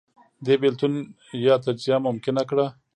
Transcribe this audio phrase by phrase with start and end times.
[0.45, 0.93] دې بېلتون
[1.45, 2.65] یا تجزیه ممکنه کړه